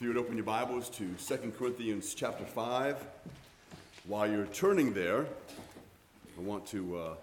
[0.00, 3.04] If you would open your Bibles to 2 Corinthians chapter 5.
[4.06, 5.26] While you're turning there,
[6.38, 7.14] I want to uh,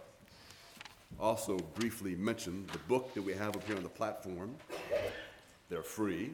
[1.19, 4.53] also briefly mention the book that we have up here on the platform.
[5.69, 6.29] They're free.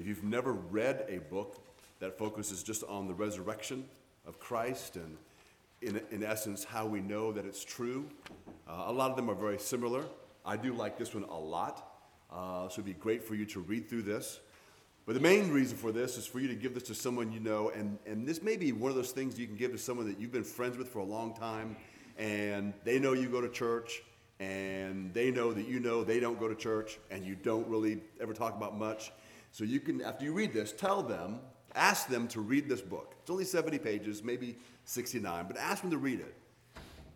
[0.00, 1.60] If you've never read a book
[2.00, 3.84] that focuses just on the resurrection
[4.26, 5.18] of Christ and,
[5.82, 8.06] in, in essence, how we know that it's true,
[8.66, 10.04] uh, a lot of them are very similar.
[10.42, 12.00] I do like this one a lot,
[12.32, 14.40] uh, so it'd be great for you to read through this.
[15.06, 17.38] But the main reason for this is for you to give this to someone you
[17.38, 20.08] know, and, and this may be one of those things you can give to someone
[20.08, 21.76] that you've been friends with for a long time,
[22.18, 24.02] and they know you go to church,
[24.40, 28.02] and they know that you know they don't go to church, and you don't really
[28.20, 29.12] ever talk about much.
[29.52, 31.38] So you can, after you read this, tell them,
[31.76, 33.14] ask them to read this book.
[33.20, 36.34] It's only 70 pages, maybe 69, but ask them to read it.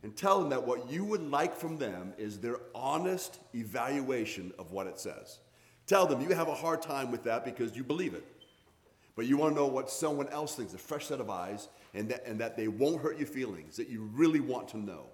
[0.05, 4.71] And tell them that what you would like from them is their honest evaluation of
[4.71, 5.41] what it says.
[5.91, 8.25] Tell them you have a hard time with that because you believe it.
[9.17, 12.09] But you want to know what someone else thinks, a fresh set of eyes, and
[12.11, 15.07] that, and that they won't hurt your feelings, that you really want to know.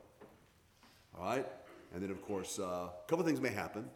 [1.19, 1.47] All right?
[1.95, 3.89] And then, of course, uh, a couple things may happen.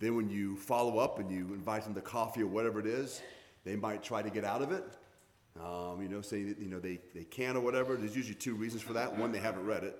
[0.00, 3.22] Then, when you follow up and you invite them to coffee or whatever it is,
[3.64, 4.84] they might try to get out of it.
[5.58, 7.96] Um, you know, say that you know they, they can or whatever.
[7.96, 9.16] There's usually two reasons for that.
[9.16, 9.98] One, they haven't read it,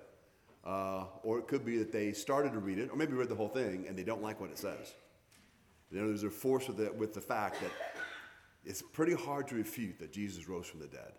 [0.63, 3.35] uh, or it could be that they started to read it, or maybe read the
[3.35, 4.93] whole thing and they don't like what it says.
[5.93, 7.71] You know, there's a force with the, with the fact that
[8.65, 11.13] it's pretty hard to refute that Jesus rose from the dead.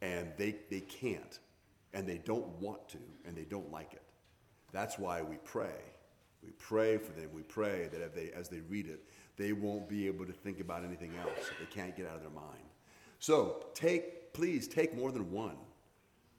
[0.00, 1.40] And they, they can't,
[1.92, 4.02] and they don't want to, and they don't like it.
[4.70, 5.82] That's why we pray.
[6.44, 7.30] We pray for them.
[7.34, 9.02] We pray that they, as they read it,
[9.36, 11.50] they won't be able to think about anything else.
[11.58, 12.62] They can't get out of their mind.
[13.18, 15.56] So take, please take more than one.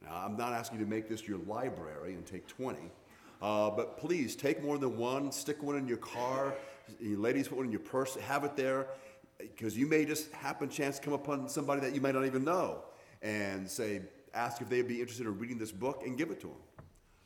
[0.01, 2.77] Now, I'm not asking you to make this your library and take 20,
[3.41, 5.33] uh, but please take more than one.
[5.33, 6.53] Stick one in your car
[7.01, 8.87] ladies, put one in your purse, have it there,
[9.37, 12.83] because you may just happen chance come upon somebody that you might not even know,
[13.21, 14.01] and say,
[14.33, 16.57] ask if they'd be interested in reading this book, and give it to them.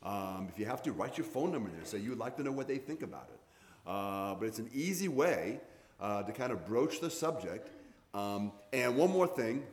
[0.03, 1.85] Um, if you have to, write your phone number there.
[1.85, 3.39] Say you would like to know what they think about it.
[3.87, 5.59] Uh, but it's an easy way
[5.99, 7.69] uh, to kind of broach the subject.
[8.13, 9.63] Um, and one more thing,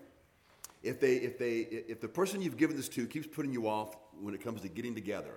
[0.82, 3.96] if they, if they, if the person you've given this to keeps putting you off
[4.20, 5.34] when it comes to getting together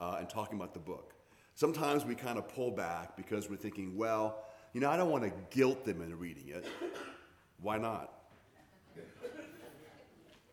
[0.00, 1.14] uh, and talking about the book,
[1.58, 5.24] Sometimes we kind of pull back because we're thinking, well, you know, I don't want
[5.24, 6.64] to guilt them into reading it.
[7.60, 8.12] Why not?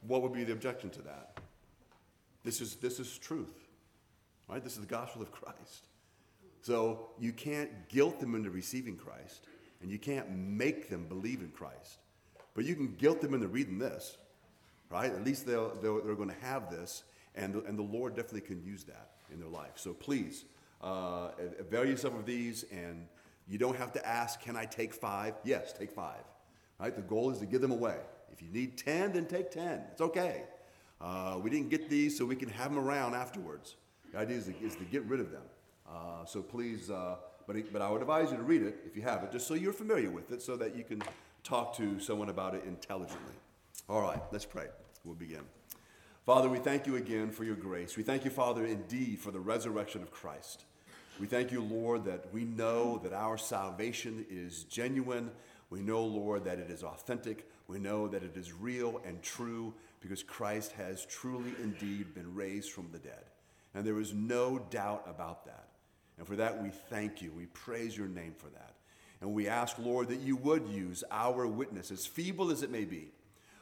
[0.08, 1.38] What would be the objection to that?
[2.44, 3.54] This is, this is truth,
[4.50, 4.64] right?
[4.64, 5.86] This is the gospel of Christ.
[6.64, 9.46] So you can't guilt them into receiving Christ,
[9.84, 12.00] and you can't make them believe in Christ.
[12.56, 14.18] But you can guilt them into reading this,
[14.90, 15.12] right?
[15.12, 17.04] At least they'll, they'll, they're going to have this,
[17.36, 19.74] and the, and the Lord definitely can use that in their life.
[19.76, 20.46] So please,
[20.86, 23.08] uh, avail yourself of these, and
[23.48, 25.34] you don't have to ask, can I take five?
[25.44, 26.24] Yes, take five.
[26.80, 26.96] Right?
[26.96, 27.98] The goal is to give them away.
[28.32, 29.82] If you need 10, then take 10.
[29.92, 30.44] It's okay.
[31.02, 33.76] Uh, we didn't get these so we can have them around afterwards.
[34.12, 35.42] The idea is to, is to get rid of them.
[35.90, 37.16] Uh, so please, uh,
[37.48, 39.54] but, but I would advise you to read it if you have it, just so
[39.54, 41.02] you're familiar with it, so that you can
[41.44, 43.34] talk to someone about it intelligently.
[43.90, 44.68] All right, let's pray.
[45.04, 45.42] We'll begin.
[46.26, 47.96] Father, we thank you again for your grace.
[47.96, 50.66] We thank you, Father, indeed, for the resurrection of Christ.
[51.18, 55.32] We thank you, Lord, that we know that our salvation is genuine.
[55.70, 57.50] We know, Lord, that it is authentic.
[57.68, 62.72] We know that it is real and true because Christ has truly indeed been raised
[62.72, 63.24] from the dead.
[63.74, 65.70] And there is no doubt about that.
[66.18, 67.32] And for that, we thank you.
[67.32, 68.74] We praise your name for that.
[69.22, 72.84] And we ask, Lord, that you would use our witness, as feeble as it may
[72.84, 73.12] be,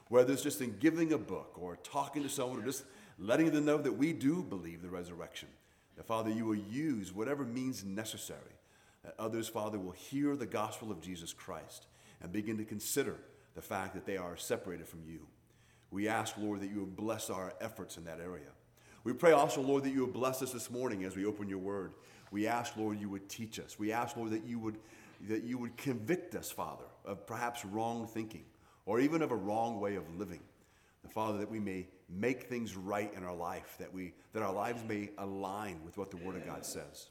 [0.09, 2.83] whether it's just in giving a book or talking to someone or just
[3.19, 5.49] letting them know that we do believe the resurrection.
[5.95, 8.39] That, Father, you will use whatever means necessary,
[9.03, 11.87] that others, Father, will hear the gospel of Jesus Christ
[12.21, 13.17] and begin to consider
[13.55, 15.27] the fact that they are separated from you.
[15.91, 18.49] We ask, Lord, that you would bless our efforts in that area.
[19.03, 21.59] We pray also, Lord, that you would bless us this morning as we open your
[21.59, 21.93] word.
[22.31, 23.77] We ask, Lord, you would teach us.
[23.77, 24.77] We ask, Lord, that you would,
[25.27, 28.45] that you would convict us, Father, of perhaps wrong thinking
[28.85, 30.39] or even of a wrong way of living.
[31.03, 31.85] The Father, that we may
[32.15, 36.11] make things right in our life, that, we, that our lives may align with what
[36.11, 37.07] the Word of God says.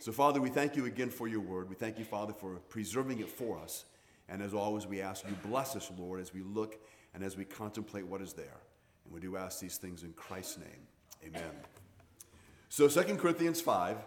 [0.00, 1.68] So, Father, we thank you again for your word.
[1.68, 3.84] We thank you, Father, for preserving it for us.
[4.30, 6.80] And as always, we ask you bless us, Lord, as we look
[7.12, 8.60] and as we contemplate what is there.
[9.04, 10.86] And we do ask these things in Christ's name.
[11.26, 11.52] Amen.
[12.70, 13.98] So, 2 Corinthians 5,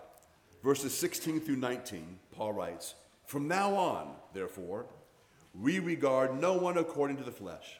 [0.64, 2.96] verses 16 through 19, Paul writes
[3.28, 4.88] From now on, therefore,
[5.54, 7.80] we regard no one according to the flesh.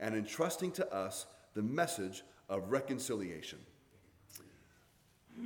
[0.00, 3.58] and entrusting to us the message of reconciliation.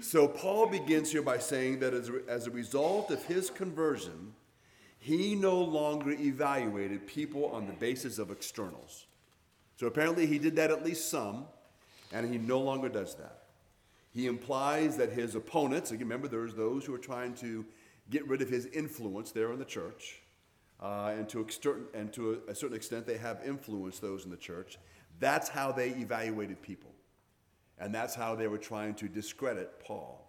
[0.03, 4.35] So, Paul begins here by saying that as a, as a result of his conversion,
[4.99, 9.07] he no longer evaluated people on the basis of externals.
[9.77, 11.47] So, apparently, he did that at least some,
[12.13, 13.45] and he no longer does that.
[14.13, 17.65] He implies that his opponents, again, remember, there's those who are trying to
[18.11, 20.21] get rid of his influence there in the church,
[20.81, 24.31] uh, and, to exter- and to a, a certain extent, they have influenced those in
[24.31, 24.79] the church.
[25.19, 26.91] That's how they evaluated people.
[27.79, 30.27] And that's how they were trying to discredit Paul.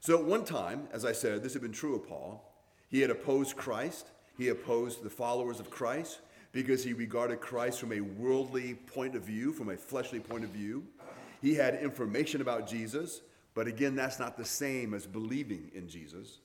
[0.00, 2.44] So at one time, as I said, this had been true of Paul.
[2.88, 4.06] He had opposed Christ,
[4.36, 6.20] he opposed the followers of Christ
[6.52, 10.50] because he regarded Christ from a worldly point of view, from a fleshly point of
[10.50, 10.84] view.
[11.42, 13.20] He had information about Jesus,
[13.54, 16.38] but again, that's not the same as believing in Jesus.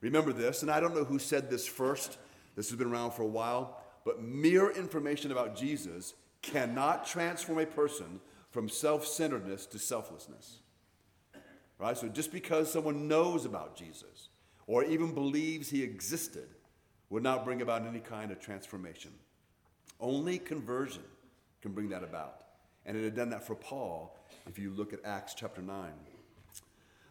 [0.00, 2.18] Remember this, and I don't know who said this first,
[2.56, 7.66] this has been around for a while, but mere information about Jesus cannot transform a
[7.66, 8.20] person
[8.50, 10.58] from self centeredness to selflessness.
[11.78, 11.96] Right?
[11.96, 14.30] So just because someone knows about Jesus
[14.66, 16.48] or even believes he existed
[17.10, 19.12] would not bring about any kind of transformation.
[20.00, 21.04] Only conversion
[21.60, 22.44] can bring that about.
[22.84, 24.18] And it had done that for Paul
[24.48, 25.92] if you look at Acts chapter 9.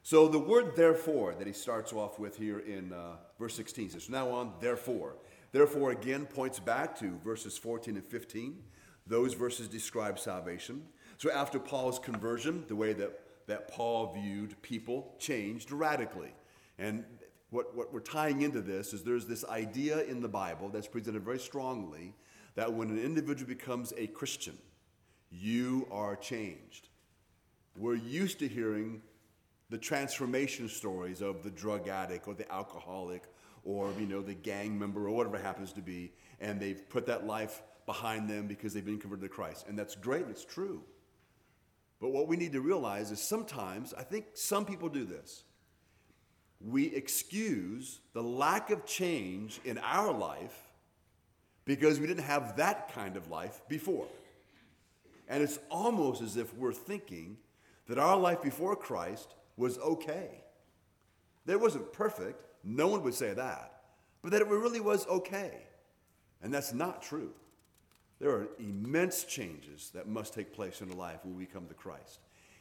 [0.03, 4.09] So the word therefore that he starts off with here in uh, verse 16 says,
[4.09, 5.15] Now on, therefore.
[5.56, 8.62] Therefore, again, points back to verses 14 and 15.
[9.07, 10.84] Those verses describe salvation.
[11.18, 13.18] So after Paul's conversion, the way that,
[13.48, 16.34] that Paul viewed people changed radically.
[16.78, 17.06] And
[17.52, 21.24] what, what we're tying into this is there's this idea in the Bible that's presented
[21.24, 22.16] very strongly
[22.56, 24.57] that when an individual becomes a Christian,
[25.31, 26.90] you are changed.
[27.78, 29.02] We're used to hearing
[29.69, 33.24] the transformation stories of the drug addict or the alcoholic
[33.66, 37.26] or you know the gang member or whatever happens to be and they've put that
[37.26, 39.66] life behind them because they've been converted to Christ.
[39.68, 40.82] And that's great, it's true.
[42.00, 45.44] But what we need to realize is sometimes, I think some people do this.
[46.60, 50.70] We excuse the lack of change in our life
[51.64, 54.08] because we didn't have that kind of life before.
[55.28, 57.38] And it's almost as if we're thinking
[57.88, 60.44] that our life before Christ was okay.
[61.48, 63.84] It wasn't perfect, no one would say that,
[64.22, 65.62] but that it really was okay.
[66.42, 67.32] And that's not true.
[68.20, 71.74] There are immense changes that must take place in our life when we come to
[71.74, 72.20] Christ.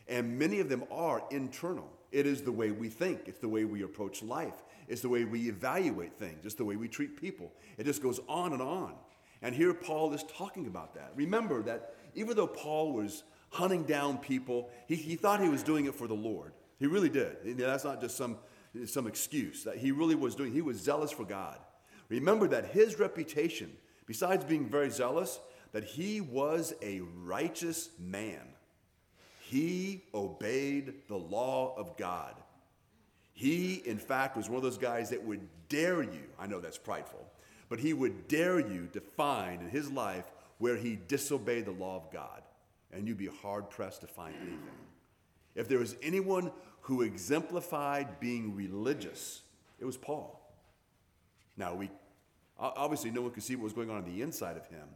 [0.08, 1.88] And many of them are internal.
[2.12, 5.24] It is the way we think, it's the way we approach life, it's the way
[5.24, 7.52] we evaluate things, it's the way we treat people.
[7.78, 8.94] It just goes on and on.
[9.42, 11.12] And here Paul is talking about that.
[11.16, 15.86] Remember that even though Paul was hunting down people, he, he thought he was doing
[15.86, 16.52] it for the Lord.
[16.78, 17.56] He really did.
[17.58, 18.38] That's not just some,
[18.86, 19.64] some excuse.
[19.64, 21.58] That he really was doing, he was zealous for God.
[22.08, 23.70] Remember that his reputation
[24.06, 25.40] besides being very zealous,
[25.72, 28.46] that he was a righteous man.
[29.42, 32.34] He obeyed the law of God.
[33.32, 36.78] He, in fact, was one of those guys that would dare you, I know that's
[36.78, 37.26] prideful,
[37.68, 41.96] but he would dare you to find in his life where he disobeyed the law
[41.96, 42.42] of God.
[42.92, 44.60] And you'd be hard pressed to find anything.
[45.56, 46.52] If there was anyone
[46.84, 49.42] who exemplified being religious,
[49.78, 50.40] it was Paul.
[51.56, 51.90] Now, we
[52.58, 54.86] Obviously, no one could see what was going on on the inside of him,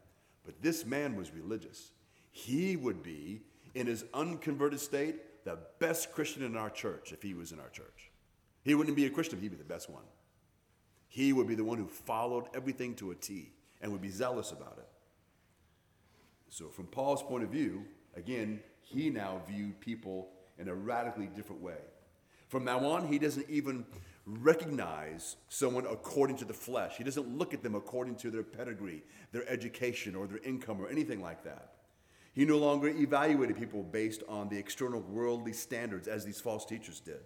[0.44, 1.90] but this man was religious.
[2.30, 3.42] He would be,
[3.74, 7.68] in his unconverted state, the best Christian in our church if he was in our
[7.68, 8.10] church.
[8.62, 10.04] He wouldn't be a Christian, he'd be the best one.
[11.08, 14.52] He would be the one who followed everything to a T and would be zealous
[14.52, 14.88] about it.
[16.50, 21.62] So, from Paul's point of view, again, he now viewed people in a radically different
[21.62, 21.78] way.
[22.48, 23.84] From now on, he doesn't even
[24.26, 26.96] recognize someone according to the flesh.
[26.96, 30.88] He doesn't look at them according to their pedigree, their education, or their income, or
[30.88, 31.72] anything like that.
[32.32, 37.00] He no longer evaluated people based on the external worldly standards as these false teachers
[37.00, 37.20] did.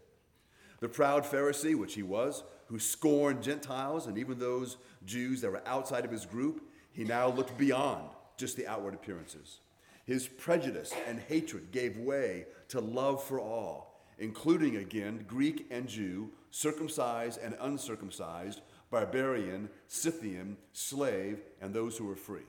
[0.81, 5.63] The proud Pharisee, which he was, who scorned Gentiles and even those Jews that were
[5.67, 6.63] outside of his group,
[6.93, 9.61] he now looked beyond just the outward appearances.
[10.05, 13.93] His prejudice and hatred gave way to love for all
[14.23, 22.17] including again Greek and Jew, circumcised and uncircumcised, barbarian, Scythian, slave, and those who are
[22.17, 22.47] free.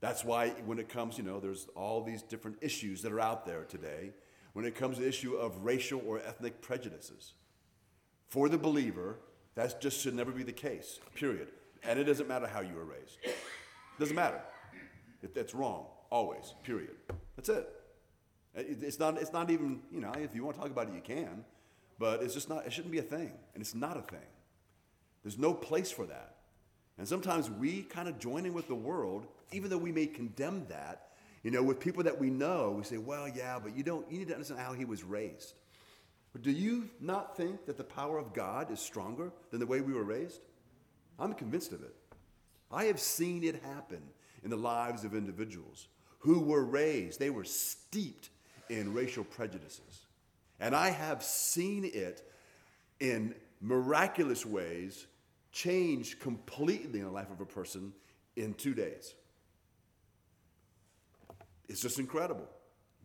[0.00, 3.44] That's why when it comes, you know, there's all these different issues that are out
[3.44, 4.12] there today
[4.54, 7.34] when it comes to the issue of racial or ethnic prejudices.
[8.28, 9.18] For the believer,
[9.54, 11.48] that just should never be the case, period.
[11.82, 13.18] And it doesn't matter how you were raised.
[13.22, 13.34] It
[13.98, 14.40] doesn't matter.
[15.22, 16.94] It, that's wrong, always, period.
[17.34, 17.68] That's it.
[18.54, 18.82] it.
[18.82, 21.00] It's not, it's not even, you know, if you want to talk about it, you
[21.00, 21.44] can,
[21.98, 23.32] but it's just not, it shouldn't be a thing.
[23.54, 24.20] And it's not a thing.
[25.24, 26.34] There's no place for that.
[26.98, 30.66] And sometimes we kind of join in with the world, even though we may condemn
[30.68, 31.08] that,
[31.42, 34.18] you know, with people that we know, we say, well, yeah, but you don't, you
[34.18, 35.54] need to understand how he was raised.
[36.32, 39.80] But do you not think that the power of God is stronger than the way
[39.80, 40.40] we were raised?
[41.18, 41.94] I'm convinced of it.
[42.70, 44.02] I have seen it happen
[44.44, 45.88] in the lives of individuals
[46.22, 48.30] who were raised, they were steeped
[48.68, 50.06] in racial prejudices.
[50.60, 52.22] And I have seen it
[53.00, 55.06] in miraculous ways
[55.50, 57.92] change completely in the life of a person
[58.36, 59.14] in two days.
[61.68, 62.48] It's just incredible.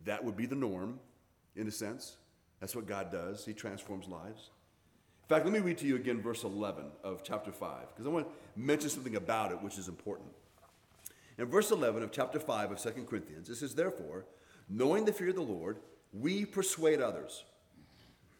[0.04, 1.00] That would be the norm,
[1.56, 2.16] in a sense.
[2.60, 3.44] That's what God does.
[3.44, 4.50] He transforms lives.
[5.24, 8.10] In fact, let me read to you again verse 11 of chapter 5, because I
[8.10, 10.28] want to mention something about it which is important.
[11.38, 14.26] In verse 11 of chapter 5 of 2 Corinthians, it says, Therefore,
[14.68, 15.78] knowing the fear of the Lord,
[16.12, 17.44] we persuade others.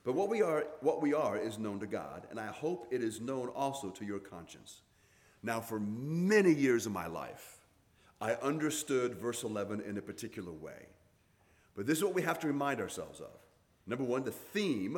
[0.04, 3.02] But what we are, what we are is known to God, and I hope it
[3.02, 4.80] is known also to your conscience.
[5.42, 7.58] Now, for many years of my life,
[8.20, 10.86] I understood verse 11 in a particular way.
[11.76, 13.38] But this is what we have to remind ourselves of.
[13.86, 14.94] Number one, the theme,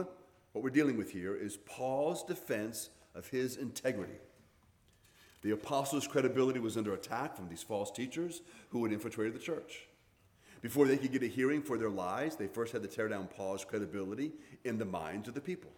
[0.53, 4.19] what we're dealing with here, is Paul's defense of his integrity.
[5.43, 9.87] The apostles' credibility was under attack from these false teachers who had infiltrated the church.
[10.61, 13.29] Before they could get a hearing for their lies, they first had to tear down
[13.29, 14.33] Paul's credibility
[14.65, 15.71] in the minds of the people.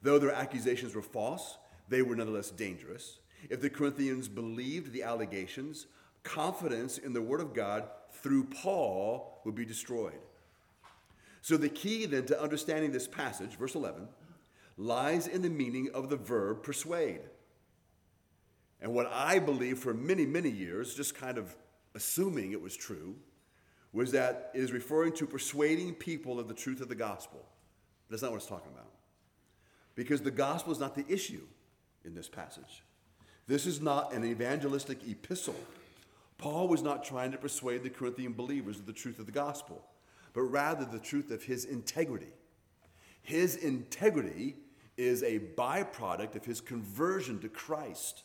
[0.00, 3.18] Though their accusations were false, they were nonetheless dangerous.
[3.50, 5.86] If the Corinthians believed the allegations,
[6.22, 10.18] confidence in the Word of God through Paul would be destroyed.
[11.40, 14.08] So, the key then to understanding this passage, verse 11,
[14.76, 17.20] lies in the meaning of the verb persuade.
[18.80, 21.56] And what I believe for many, many years, just kind of
[21.94, 23.16] assuming it was true,
[23.92, 27.44] was that it is referring to persuading people of the truth of the gospel.
[28.08, 28.90] That's not what it's talking about.
[29.94, 31.42] Because the gospel is not the issue
[32.04, 32.84] in this passage.
[33.46, 35.56] This is not an evangelistic epistle.
[36.36, 39.84] Paul was not trying to persuade the Corinthian believers of the truth of the gospel,
[40.34, 42.32] but rather the truth of his integrity.
[43.22, 44.56] His integrity
[44.96, 48.22] is a byproduct of his conversion to Christ.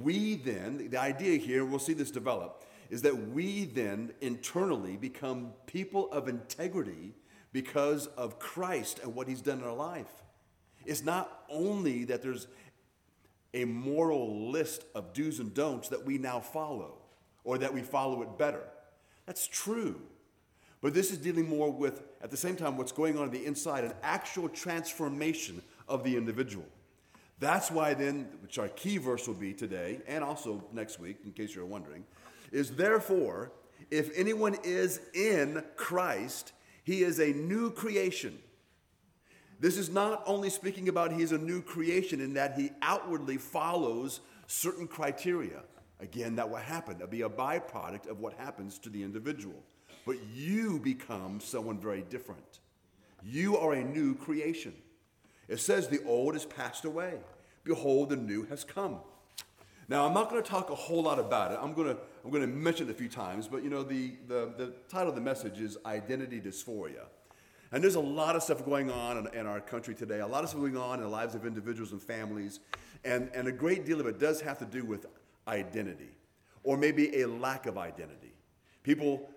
[0.00, 5.52] We then, the idea here, we'll see this develop, is that we then internally become
[5.66, 7.14] people of integrity
[7.52, 10.22] because of Christ and what he's done in our life.
[10.84, 12.46] It's not only that there's
[13.54, 16.94] a moral list of do's and don'ts that we now follow
[17.44, 18.62] or that we follow it better.
[19.26, 20.00] That's true.
[20.80, 23.44] But this is dealing more with, at the same time, what's going on in the
[23.44, 26.66] inside, an actual transformation of the individual.
[27.38, 31.32] That's why, then, which our key verse will be today and also next week, in
[31.32, 32.04] case you're wondering,
[32.52, 33.52] is therefore,
[33.90, 36.52] if anyone is in Christ,
[36.84, 38.38] he is a new creation.
[39.60, 43.36] This is not only speaking about he is a new creation in that he outwardly
[43.36, 45.62] follows certain criteria.
[46.00, 46.94] Again, that will happen.
[46.94, 49.62] That'll be a byproduct of what happens to the individual.
[50.04, 52.58] But you become someone very different.
[53.22, 54.74] You are a new creation.
[55.48, 57.14] It says the old has passed away.
[57.64, 59.00] Behold, the new has come.
[59.88, 61.58] Now, I'm not going to talk a whole lot about it.
[61.60, 64.12] I'm going to, I'm going to mention it a few times, but you know, the,
[64.26, 67.06] the, the title of the message is Identity Dysphoria.
[67.72, 70.44] And there's a lot of stuff going on in, in, our country today, a lot
[70.44, 72.60] of stuff going on in the lives of individuals and families,
[73.04, 75.06] and, and a great deal of it does have to do with
[75.48, 76.10] identity,
[76.62, 78.32] or maybe a lack of identity.
[78.82, 79.28] People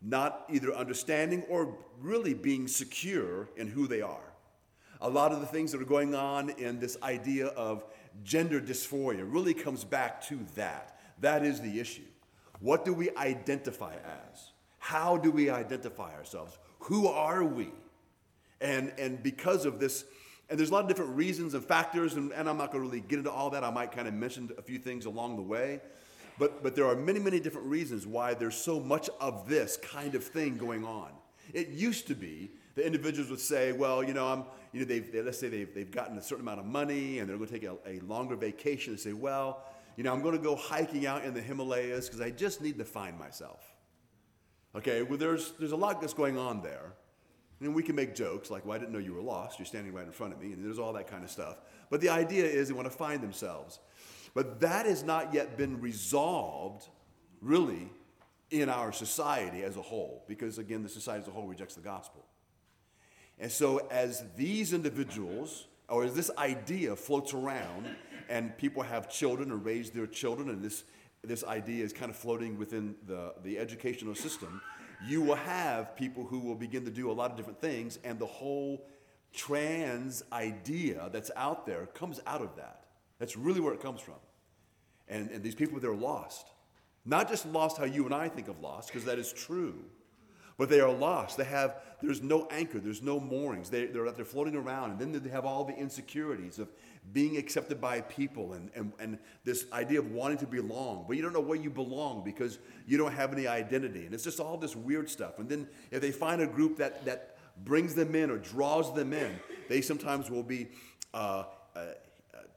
[0.00, 4.31] not either understanding or really being secure in who they are.
[5.02, 7.84] A lot of the things that are going on in this idea of
[8.22, 11.00] gender dysphoria really comes back to that.
[11.20, 12.04] That is the issue.
[12.60, 14.52] What do we identify as?
[14.78, 16.56] How do we identify ourselves?
[16.80, 17.70] Who are we?
[18.60, 20.04] And, and because of this,
[20.48, 22.88] and there's a lot of different reasons and factors, and, and I'm not going to
[22.88, 23.64] really get into all that.
[23.64, 25.80] I might kind of mention a few things along the way.
[26.38, 30.14] But, but there are many, many different reasons why there's so much of this kind
[30.14, 31.10] of thing going on.
[31.52, 35.12] It used to be the individuals would say, well, you know, I'm, you know, they've,
[35.12, 37.58] they, let's say they've, they've gotten a certain amount of money and they're going to
[37.58, 39.64] take a, a longer vacation and say, well,
[39.96, 42.78] you know, I'm going to go hiking out in the Himalayas because I just need
[42.78, 43.62] to find myself.
[44.74, 46.94] Okay, well, there's, there's a lot that's going on there.
[47.60, 49.58] And we can make jokes like, well, I didn't know you were lost.
[49.58, 50.52] You're standing right in front of me.
[50.52, 51.58] And there's all that kind of stuff.
[51.90, 53.78] But the idea is they want to find themselves.
[54.34, 56.88] But that has not yet been resolved,
[57.40, 57.90] really,
[58.50, 60.24] in our society as a whole.
[60.26, 62.24] Because, again, the society as a whole rejects the gospel.
[63.42, 67.88] And so, as these individuals, or as this idea floats around,
[68.28, 70.84] and people have children or raise their children, and this,
[71.24, 74.62] this idea is kind of floating within the, the educational system,
[75.04, 78.16] you will have people who will begin to do a lot of different things, and
[78.16, 78.86] the whole
[79.32, 82.84] trans idea that's out there comes out of that.
[83.18, 84.20] That's really where it comes from.
[85.08, 86.46] And, and these people, they're lost.
[87.04, 89.82] Not just lost how you and I think of lost, because that is true,
[90.62, 91.38] but they are lost.
[91.38, 93.68] They have, there's no anchor, there's no moorings.
[93.68, 96.68] They, they're, they're floating around, and then they have all the insecurities of
[97.12, 101.04] being accepted by people and, and, and this idea of wanting to belong.
[101.08, 104.06] But you don't know where you belong because you don't have any identity.
[104.06, 105.40] And it's just all this weird stuff.
[105.40, 109.12] And then if they find a group that, that brings them in or draws them
[109.12, 110.68] in, they sometimes will be
[111.12, 111.42] uh,
[111.74, 111.86] uh,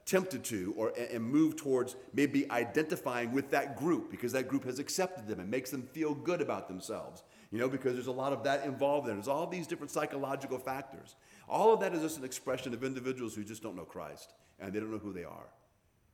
[0.04, 4.78] tempted to or and move towards maybe identifying with that group because that group has
[4.78, 7.24] accepted them and makes them feel good about themselves
[7.56, 9.14] you know because there's a lot of that involved there.
[9.14, 11.16] There's all these different psychological factors.
[11.48, 14.74] All of that is just an expression of individuals who just don't know christ and
[14.74, 15.48] they don't know who they are.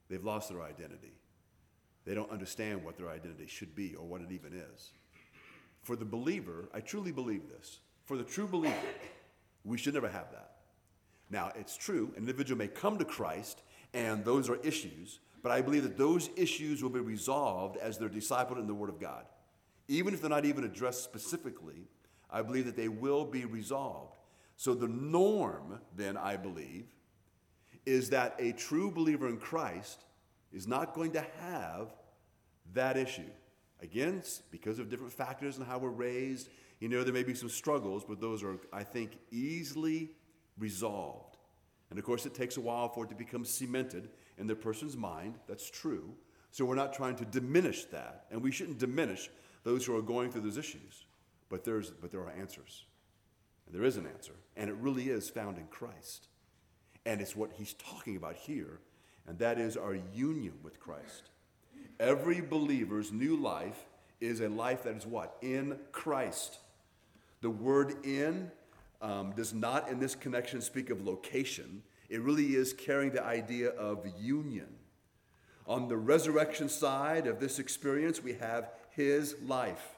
[0.09, 1.15] They've lost their identity.
[2.05, 4.93] They don't understand what their identity should be or what it even is.
[5.83, 7.81] For the believer i truly believe this.
[8.05, 8.77] For the true believer
[9.65, 10.53] we should never have that.
[11.29, 13.63] Now it's true an individual may come to christ
[13.95, 15.19] and those are issues.
[15.43, 18.91] But I believe that those issues will be resolved as they're discipled in the Word
[18.91, 19.25] of God.
[19.89, 21.89] Even if they're not even addressed specifically,
[22.31, 24.17] I believe that they will be resolved.
[24.57, 26.87] So the norm, then, I believe,
[27.85, 30.05] is that a true believer in Christ
[30.53, 31.89] is not going to have
[32.75, 33.29] that issue.
[33.81, 36.49] Again, because of different factors and how we're raised,
[36.79, 40.13] you know, there may be some struggles, but those are, I think, easily
[40.59, 41.37] resolved.
[41.91, 44.09] And of course, it takes a while for it to become cemented
[44.39, 45.35] in the person's mind.
[45.47, 46.15] That's true.
[46.51, 48.27] So we're not trying to diminish that.
[48.31, 49.29] And we shouldn't diminish
[49.65, 51.07] those who are going through those issues.
[51.49, 52.85] But, there's, but there are answers.
[53.67, 54.33] And there is an answer.
[54.57, 56.29] And it really is found in Christ.
[57.05, 58.81] And it's what he's talking about here.
[59.27, 61.31] And that is our union with Christ.
[62.01, 63.85] Every believer's new life
[64.21, 65.37] is a life that is what?
[65.43, 66.59] In Christ.
[67.41, 68.51] The word in
[69.01, 71.83] um, does not in this connection speak of location.
[72.09, 74.69] It really is carrying the idea of union.
[75.67, 79.97] On the resurrection side of this experience, we have his life.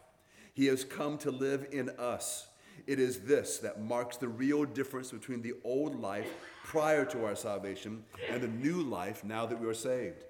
[0.53, 2.47] He has come to live in us.
[2.87, 6.31] It is this that marks the real difference between the old life
[6.65, 10.25] prior to our salvation and the new life now that we are saved.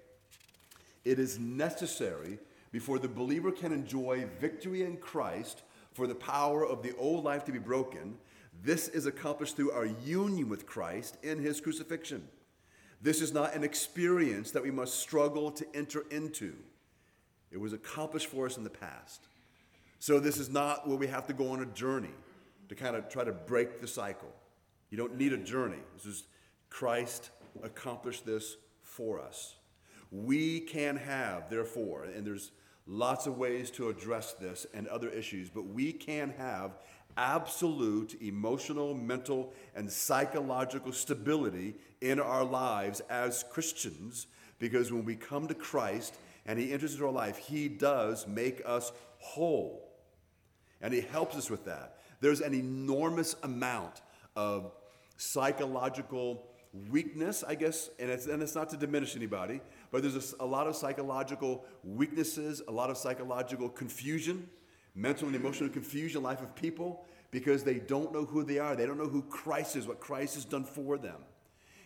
[1.04, 2.38] It is necessary
[2.72, 7.44] before the believer can enjoy victory in Christ for the power of the old life
[7.44, 8.16] to be broken
[8.62, 12.28] this is accomplished through our union with Christ in his crucifixion.
[13.02, 16.54] This is not an experience that we must struggle to enter into.
[17.54, 19.28] It was accomplished for us in the past.
[20.00, 22.10] So, this is not where we have to go on a journey
[22.68, 24.32] to kind of try to break the cycle.
[24.90, 25.78] You don't need a journey.
[25.96, 26.24] This is
[26.68, 27.30] Christ
[27.62, 29.54] accomplished this for us.
[30.10, 32.50] We can have, therefore, and there's
[32.86, 36.72] lots of ways to address this and other issues, but we can have
[37.16, 44.26] absolute emotional, mental, and psychological stability in our lives as Christians
[44.58, 48.62] because when we come to Christ and He enters into our life, He does make
[48.64, 49.90] us whole.
[50.80, 51.98] And He helps us with that.
[52.20, 54.02] There's an enormous amount
[54.36, 54.72] of
[55.16, 56.46] psychological
[56.90, 60.46] weakness, I guess, and it's, and it's not to diminish anybody, but there's a, a
[60.46, 64.48] lot of psychological weaknesses, a lot of psychological confusion
[64.94, 68.76] mental and emotional confusion life of people because they don't know who they are.
[68.76, 71.16] They don't know who Christ is, what Christ has done for them.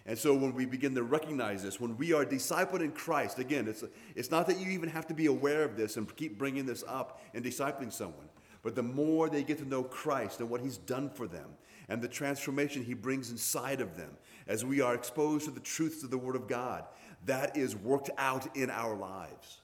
[0.09, 3.69] And so when we begin to recognize this, when we are discipled in Christ, again,
[3.69, 3.85] it's,
[4.17, 6.83] it's not that you even have to be aware of this and keep bringing this
[6.89, 8.31] up and discipling someone,
[8.63, 11.51] but the more they get to know Christ and what he's done for them
[11.91, 14.17] and the transformation he brings inside of them
[14.47, 16.85] as we are exposed to the truths of the Word of God,
[17.27, 19.61] that is worked out in our lives.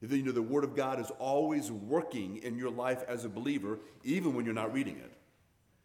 [0.00, 3.78] You know, the Word of God is always working in your life as a believer,
[4.02, 5.12] even when you're not reading it.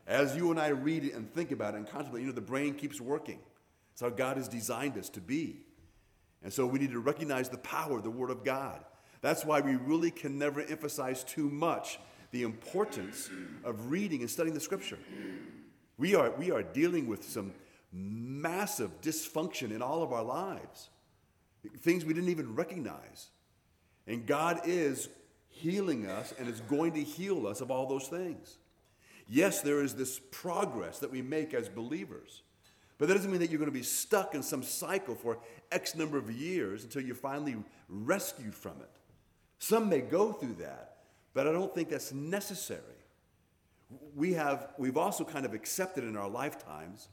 [0.08, 2.42] As you and I read it and think about it and contemplate, you know, the
[2.42, 3.38] brain keeps working.
[4.02, 5.58] It's how God has designed us to be.
[6.42, 8.84] And so we need to recognize the power of the Word of God.
[9.22, 12.00] That's why we really can never emphasize too much
[12.32, 13.30] the importance
[13.64, 14.98] of reading and studying the Scripture.
[16.00, 17.54] We are, we are dealing with some
[17.94, 20.90] massive dysfunction in all of our lives,
[21.82, 23.30] things we didn't even recognize.
[24.08, 25.10] And God is
[25.50, 28.58] healing us and is going to heal us of all those things.
[29.28, 32.42] Yes, there is this progress that we make as believers,
[33.02, 35.40] but that doesn't mean that you're going to be stuck in some cycle for
[35.72, 37.56] X number of years until you're finally
[37.90, 38.92] rescued from it.
[39.58, 40.98] Some may go through that,
[41.34, 42.80] but I don't think that's necessary.
[44.16, 47.08] We have, we've also kind of accepted in our lifetimes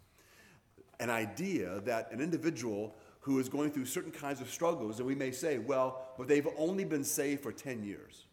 [1.00, 5.14] an idea that an individual who is going through certain kinds of struggles, and we
[5.14, 8.26] may say, well, but they've only been saved for 10 years.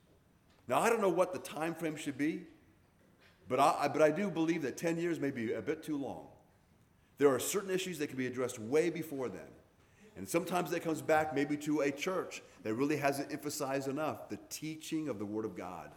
[0.68, 2.48] Now, I don't know what the time frame should be,
[3.48, 6.28] but I, but I do believe that 10 years may be a bit too long.
[7.18, 9.42] There are certain issues that can be addressed way before then.
[10.18, 14.40] And sometimes that comes back maybe to a church that really hasn't emphasized enough the
[14.50, 15.92] teaching of the Word of God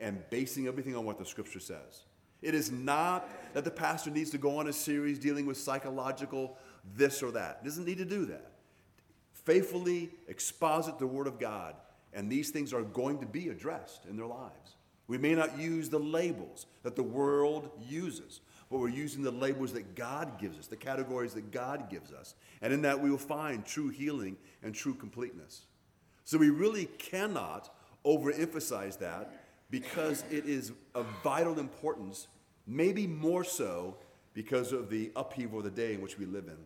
[0.00, 2.04] and basing everything on what the Scripture says.
[2.42, 6.56] It is not that the pastor needs to go on a series dealing with psychological
[6.96, 7.58] this or that.
[7.62, 8.52] He doesn't need to do that.
[9.32, 11.74] Faithfully exposit the Word of God,
[12.12, 14.76] and these things are going to be addressed in their lives.
[15.06, 19.72] We may not use the labels that the world uses, but we're using the labels
[19.72, 22.34] that God gives us, the categories that God gives us.
[22.62, 25.62] And in that, we will find true healing and true completeness.
[26.24, 32.28] So we really cannot overemphasize that because it is of vital importance,
[32.66, 33.96] maybe more so
[34.34, 36.56] because of the upheaval of the day in which we live in.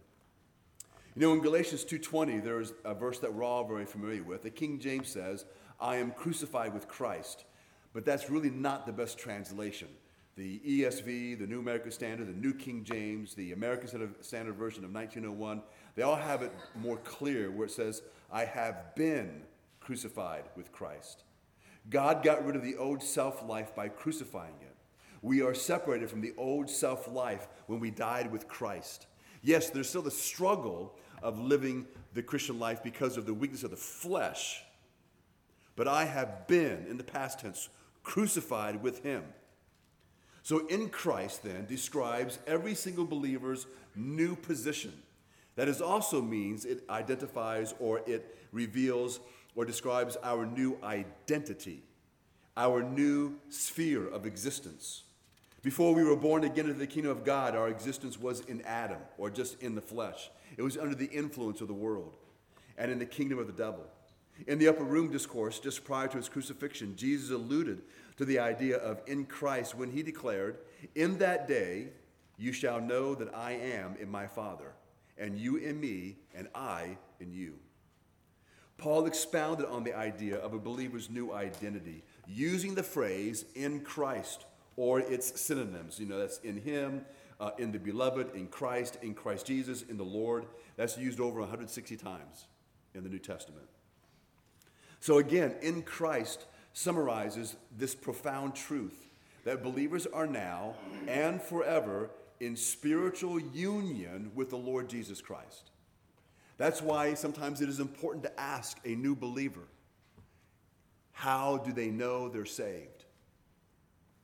[1.16, 4.42] You know, in Galatians 2:20, there's a verse that we're all very familiar with.
[4.42, 5.46] The King James says,
[5.80, 7.44] "I am crucified with Christ."
[7.92, 9.88] But that's really not the best translation.
[10.36, 13.88] The ESV, the New American Standard, the New King James, the American
[14.20, 15.62] Standard Version of 1901,
[15.94, 19.42] they all have it more clear where it says, I have been
[19.80, 21.22] crucified with Christ.
[21.88, 24.74] God got rid of the old self life by crucifying it.
[25.22, 29.06] We are separated from the old self life when we died with Christ.
[29.42, 33.70] Yes, there's still the struggle of living the Christian life because of the weakness of
[33.70, 34.62] the flesh,
[35.76, 37.68] but I have been, in the past tense,
[38.02, 39.24] crucified with him.
[40.44, 44.92] So, in Christ, then, describes every single believer's new position.
[45.56, 49.20] That is also means it identifies or it reveals
[49.56, 51.82] or describes our new identity,
[52.58, 55.04] our new sphere of existence.
[55.62, 59.00] Before we were born again into the kingdom of God, our existence was in Adam
[59.16, 60.28] or just in the flesh.
[60.58, 62.18] It was under the influence of the world
[62.76, 63.86] and in the kingdom of the devil.
[64.46, 67.80] In the upper room discourse, just prior to his crucifixion, Jesus alluded
[68.16, 70.58] to the idea of in Christ when he declared,
[70.94, 71.88] In that day
[72.36, 74.72] you shall know that I am in my Father,
[75.18, 77.54] and you in me, and I in you.
[78.76, 84.44] Paul expounded on the idea of a believer's new identity using the phrase in Christ
[84.76, 85.98] or its synonyms.
[85.98, 87.04] You know, that's in Him,
[87.38, 90.46] uh, in the beloved, in Christ, in Christ Jesus, in the Lord.
[90.76, 92.46] That's used over 160 times
[92.94, 93.66] in the New Testament.
[95.00, 99.08] So, again, in Christ summarizes this profound truth
[99.44, 100.74] that believers are now
[101.08, 102.10] and forever
[102.40, 105.70] in spiritual union with the Lord Jesus Christ.
[106.58, 109.62] That's why sometimes it is important to ask a new believer
[111.12, 113.04] how do they know they're saved?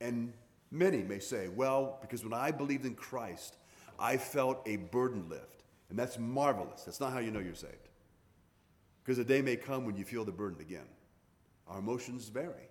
[0.00, 0.32] And
[0.72, 3.56] many may say, well, because when I believed in Christ,
[3.96, 5.62] I felt a burden lift.
[5.88, 6.82] And that's marvelous.
[6.82, 7.88] That's not how you know you're saved.
[9.04, 10.86] Because a day may come when you feel the burden again.
[11.70, 12.68] Our emotions vary.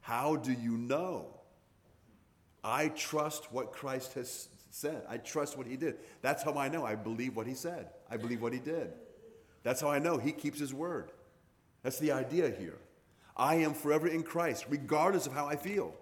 [0.00, 1.28] How do you know?
[2.62, 5.02] I trust what Christ has said.
[5.08, 5.96] I trust what he did.
[6.20, 6.84] That's how I know.
[6.84, 7.88] I believe what he said.
[8.10, 8.92] I believe what he did.
[9.62, 11.10] That's how I know he keeps his word.
[11.82, 12.78] That's the idea here.
[13.36, 15.94] I am forever in Christ, regardless of how I feel.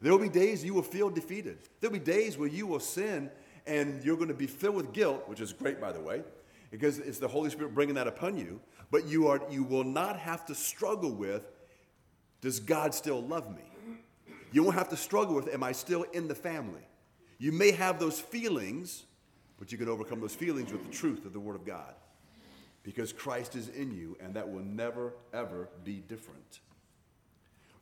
[0.00, 1.58] There will be days you will feel defeated.
[1.80, 3.30] There will be days where you will sin
[3.66, 6.22] and you're going to be filled with guilt, which is great, by the way,
[6.70, 8.60] because it's the Holy Spirit bringing that upon you.
[8.90, 11.50] But you, are, you will not have to struggle with
[12.40, 13.62] does God still love me?
[14.52, 16.86] You won't have to struggle with, am I still in the family?
[17.38, 19.04] You may have those feelings,
[19.58, 21.94] but you can overcome those feelings with the truth of the Word of God.
[22.82, 26.60] Because Christ is in you, and that will never, ever be different.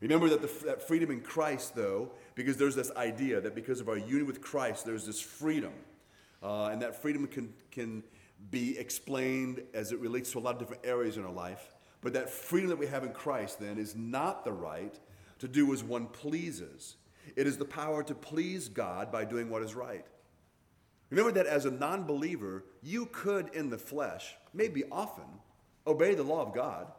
[0.01, 3.87] Remember that, the, that freedom in Christ, though, because there's this idea that because of
[3.87, 5.73] our union with Christ, there's this freedom.
[6.43, 8.03] Uh, and that freedom can, can
[8.51, 11.74] be explained as it relates to a lot of different areas in our life.
[12.05, 14.93] But that freedom that we have in Christ then is not the right
[15.39, 16.97] to do as one pleases.
[17.35, 20.05] It is the power to please God by doing what is right.
[21.09, 25.25] Remember that as a non believer, you could, in the flesh, maybe often,
[25.87, 26.91] obey the law of God.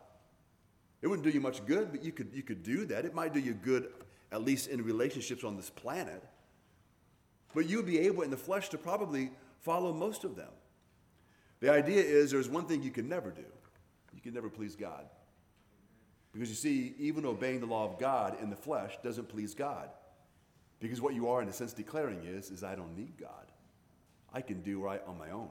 [1.02, 3.04] It wouldn't do you much good, but you could, you could do that.
[3.04, 3.92] It might do you good,
[4.32, 6.24] at least in relationships on this planet.
[7.54, 10.50] But you would be able, in the flesh, to probably follow most of them.
[11.60, 13.44] The idea is there's one thing you can never do
[14.16, 15.05] you can never please God.
[16.33, 19.90] Because you see, even obeying the law of God in the flesh doesn't please God.
[20.81, 23.52] Because what you are, in a sense, declaring is, is I don't need God.
[24.33, 25.50] I can do right on my own.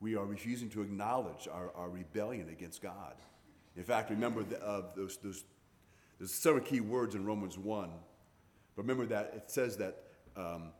[0.00, 3.14] We are refusing to acknowledge our, our rebellion against God.
[3.76, 5.44] In fact, remember the, uh, those, those,
[6.18, 7.90] there's several key words in Romans 1.
[8.76, 10.04] But remember that it says that,
[10.36, 10.72] um,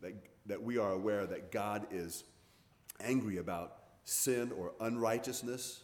[0.00, 0.14] that,
[0.46, 2.24] that we are aware that God is
[3.00, 5.82] angry about sin or unrighteousness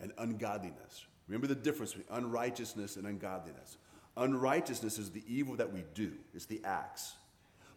[0.00, 1.06] and ungodliness.
[1.26, 3.76] Remember the difference between unrighteousness and ungodliness.
[4.16, 7.14] Unrighteousness is the evil that we do, it's the acts.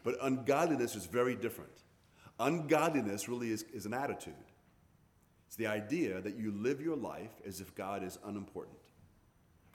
[0.04, 1.72] But ungodliness is very different.
[2.40, 4.34] Ungodliness really is, is an attitude.
[5.46, 8.80] It's the idea that you live your life as if God is unimportant,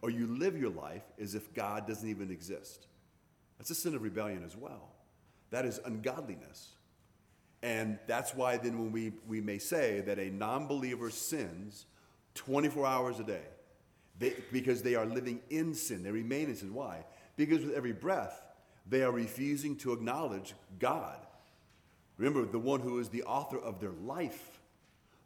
[0.03, 2.87] or you live your life as if God doesn't even exist.
[3.59, 4.89] That's a sin of rebellion as well.
[5.51, 6.71] That is ungodliness.
[7.63, 11.87] And that's why then when we, we may say that a non believer sins
[12.37, 13.43] 24 hours a day
[14.19, 16.73] they, because they are living in sin, they remain in sin.
[16.73, 17.05] Why?
[17.37, 18.43] Because with every breath,
[18.89, 21.19] they are refusing to acknowledge God.
[22.17, 24.57] Remember, the one who is the author of their life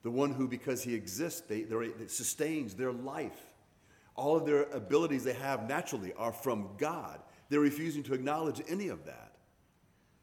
[0.03, 1.67] the one who, because he exists, they,
[2.07, 3.39] sustains their life.
[4.17, 7.21] All of their abilities they have naturally are from God.
[7.49, 9.33] They're refusing to acknowledge any of that.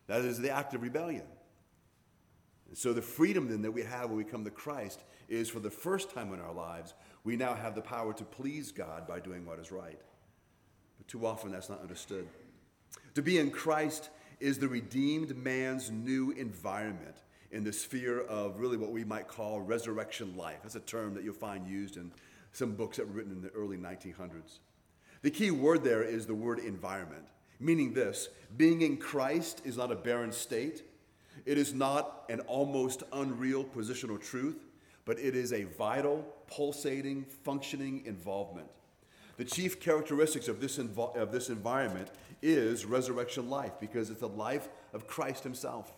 [0.07, 1.25] That is the act of rebellion.
[2.69, 5.59] And so, the freedom then that we have when we come to Christ is for
[5.59, 9.19] the first time in our lives, we now have the power to please God by
[9.19, 9.99] doing what is right.
[10.97, 12.27] But too often that's not understood.
[13.15, 14.09] To be in Christ
[14.39, 17.17] is the redeemed man's new environment
[17.51, 20.59] in the sphere of really what we might call resurrection life.
[20.63, 22.11] That's a term that you'll find used in
[22.51, 24.59] some books that were written in the early 1900s.
[25.21, 27.25] The key word there is the word environment,
[27.59, 30.83] meaning this being in Christ is not a barren state,
[31.45, 34.66] it is not an almost unreal positional truth,
[35.07, 38.67] but it is a vital, pulsating, functioning involvement.
[39.37, 42.09] The chief characteristics of this, of this environment
[42.41, 45.93] is resurrection life because it's the life of Christ Himself.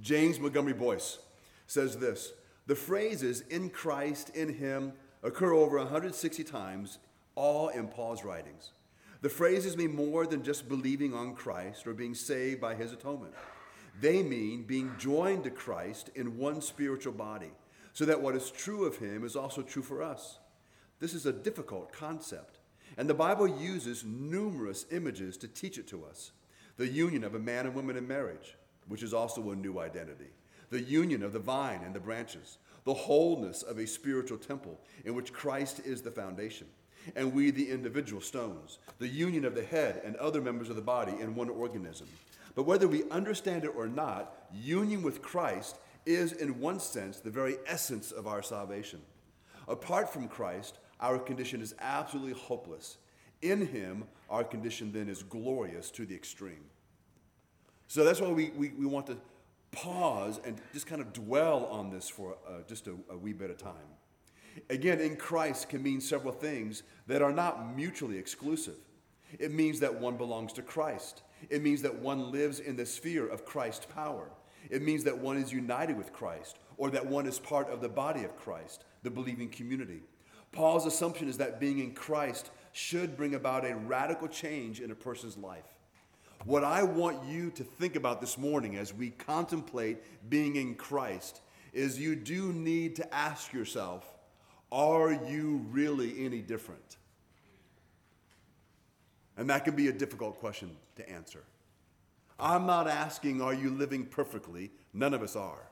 [0.00, 1.18] James Montgomery Boice
[1.66, 2.32] says this
[2.68, 4.92] The phrases in Christ, in Him,
[5.24, 6.98] occur over 160 times,
[7.34, 8.70] all in Paul's writings.
[9.22, 13.34] The phrases mean more than just believing on Christ or being saved by His atonement.
[14.00, 17.50] They mean being joined to Christ in one spiritual body,
[17.92, 20.38] so that what is true of Him is also true for us.
[21.00, 22.58] This is a difficult concept,
[22.96, 26.32] and the Bible uses numerous images to teach it to us.
[26.76, 28.56] The union of a man and woman in marriage,
[28.88, 30.30] which is also a new identity.
[30.70, 35.14] The union of the vine and the branches, the wholeness of a spiritual temple in
[35.14, 36.66] which Christ is the foundation,
[37.16, 40.82] and we the individual stones, the union of the head and other members of the
[40.82, 42.06] body in one organism.
[42.54, 45.76] But whether we understand it or not, union with Christ
[46.06, 49.00] is, in one sense, the very essence of our salvation.
[49.68, 52.98] Apart from Christ, our condition is absolutely hopeless.
[53.42, 56.64] In Him, our condition then is glorious to the extreme.
[57.88, 59.18] So that's why we, we, we want to
[59.72, 63.50] pause and just kind of dwell on this for uh, just a, a wee bit
[63.50, 63.74] of time.
[64.68, 68.76] Again, in Christ can mean several things that are not mutually exclusive.
[69.38, 71.22] It means that one belongs to Christ.
[71.48, 74.30] It means that one lives in the sphere of Christ's power.
[74.70, 77.88] It means that one is united with Christ or that one is part of the
[77.88, 80.02] body of Christ, the believing community.
[80.52, 84.94] Paul's assumption is that being in Christ should bring about a radical change in a
[84.94, 85.66] person's life.
[86.44, 91.40] What I want you to think about this morning as we contemplate being in Christ
[91.72, 94.10] is you do need to ask yourself
[94.72, 96.96] are you really any different?
[99.36, 101.42] And that can be a difficult question to answer.
[102.40, 104.70] I'm not asking, are you living perfectly?
[104.92, 105.68] None of us are.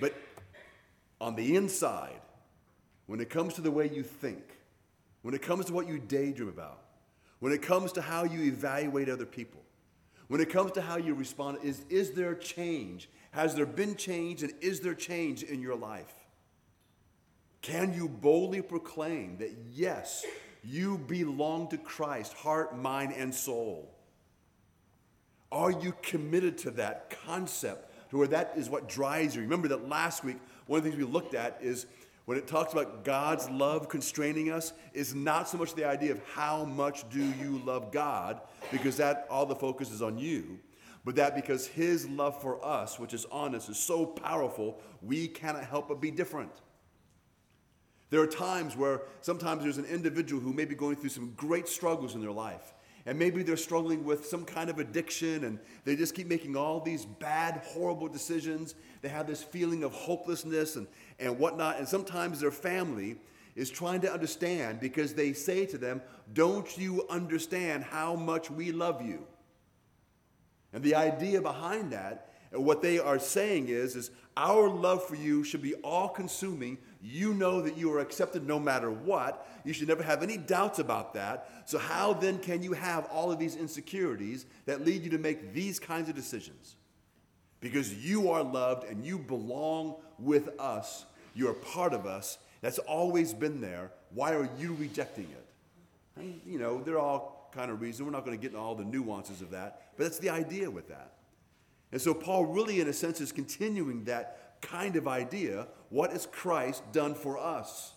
[0.00, 0.14] But
[1.20, 2.20] on the inside,
[3.06, 4.42] when it comes to the way you think,
[5.22, 6.82] when it comes to what you daydream about,
[7.40, 9.60] when it comes to how you evaluate other people,
[10.28, 13.08] when it comes to how you respond, is, is there change?
[13.30, 16.12] Has there been change and is there change in your life?
[17.62, 20.24] Can you boldly proclaim that yes,
[20.62, 23.90] you belong to Christ, heart, mind, and soul?
[25.50, 29.42] Are you committed to that concept to where that is what drives you?
[29.42, 31.86] Remember that last week, one of the things we looked at is
[32.28, 36.20] when it talks about God's love constraining us, is not so much the idea of
[36.34, 40.58] how much do you love God, because that all the focus is on you,
[41.06, 45.26] but that because His love for us, which is on us, is so powerful, we
[45.26, 46.52] cannot help but be different.
[48.10, 51.66] There are times where sometimes there's an individual who may be going through some great
[51.66, 52.74] struggles in their life.
[53.06, 56.80] And maybe they're struggling with some kind of addiction and they just keep making all
[56.80, 58.74] these bad, horrible decisions.
[59.00, 60.86] They have this feeling of hopelessness and,
[61.18, 61.78] and whatnot.
[61.78, 63.16] And sometimes their family
[63.56, 68.72] is trying to understand because they say to them, Don't you understand how much we
[68.72, 69.26] love you?
[70.72, 75.16] And the idea behind that, and what they are saying is, is our love for
[75.16, 79.46] you should be all consuming you know that you are accepted no matter what.
[79.64, 81.48] You should never have any doubts about that.
[81.64, 85.52] So, how then can you have all of these insecurities that lead you to make
[85.52, 86.76] these kinds of decisions?
[87.60, 91.04] Because you are loved and you belong with us.
[91.34, 92.38] You're part of us.
[92.62, 93.90] That's always been there.
[94.12, 95.46] Why are you rejecting it?
[96.16, 98.04] And, you know, there are all kind of reasons.
[98.04, 100.70] We're not going to get into all the nuances of that, but that's the idea
[100.70, 101.12] with that.
[101.92, 105.68] And so Paul really, in a sense, is continuing that kind of idea.
[105.88, 107.92] What has Christ done for us?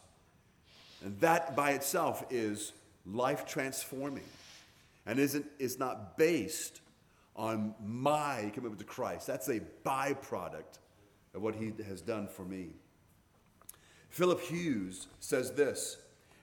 [1.04, 2.74] And that by itself is
[3.06, 4.24] life transforming
[5.06, 6.82] and isn't, is not based
[7.36, 9.28] on my commitment to Christ.
[9.28, 10.80] That's a byproduct
[11.34, 12.70] of what he has done for me.
[14.10, 15.98] Philip Hughes says this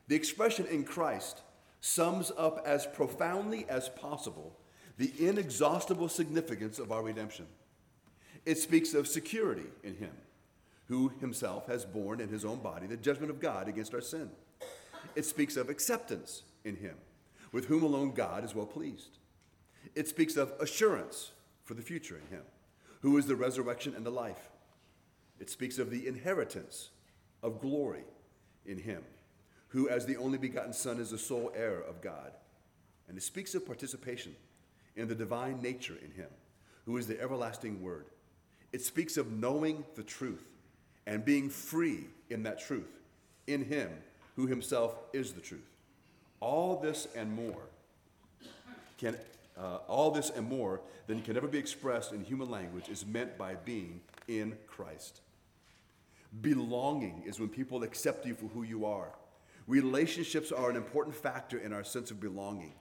[0.08, 1.42] The expression in Christ
[1.80, 4.57] sums up as profoundly as possible
[4.98, 7.46] the inexhaustible significance of our redemption.
[8.44, 10.12] It speaks of security in him,
[10.88, 14.28] who himself has borne in his own body the judgment of God against our sin.
[15.14, 16.96] It speaks of acceptance in him,
[17.52, 19.18] with whom alone God is well pleased.
[19.94, 21.30] It speaks of assurance
[21.64, 22.42] for the future in him,
[23.00, 24.50] who is the resurrection and the life.
[25.38, 26.90] It speaks of the inheritance
[27.42, 28.04] of glory
[28.66, 29.04] in him,
[29.68, 32.32] who, as the only begotten Son, is the sole heir of God.
[33.08, 34.34] And it speaks of participation
[34.98, 36.28] in the divine nature in him,
[36.84, 38.06] who is the everlasting Word.
[38.72, 40.46] It speaks of knowing the truth
[41.06, 43.00] and being free in that truth,
[43.46, 43.90] in him
[44.36, 45.70] who himself is the truth.
[46.40, 47.62] All this and more
[48.98, 49.16] can
[49.58, 53.36] uh, all this and more than can ever be expressed in human language is meant
[53.36, 55.20] by being in Christ.
[56.40, 59.10] Belonging is when people accept you for who you are.
[59.66, 62.72] Relationships are an important factor in our sense of belonging.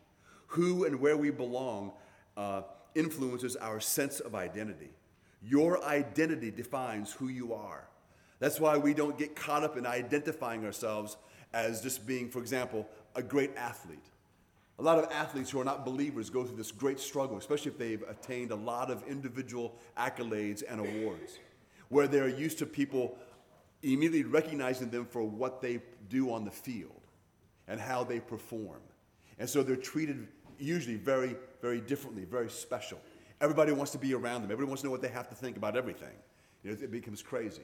[0.47, 1.93] Who and where we belong
[2.37, 2.61] uh,
[2.95, 4.91] influences our sense of identity.
[5.43, 7.87] Your identity defines who you are.
[8.39, 11.17] That's why we don't get caught up in identifying ourselves
[11.53, 14.05] as just being, for example, a great athlete.
[14.79, 17.77] A lot of athletes who are not believers go through this great struggle, especially if
[17.79, 21.39] they've attained a lot of individual accolades and awards,
[21.89, 23.17] where they're used to people
[23.81, 27.01] immediately recognizing them for what they do on the field
[27.67, 28.81] and how they perform.
[29.39, 30.27] And so they're treated
[30.59, 32.99] usually very, very differently, very special.
[33.41, 34.51] Everybody wants to be around them.
[34.51, 36.15] Everybody wants to know what they have to think about everything.
[36.63, 37.63] You know, it becomes crazy.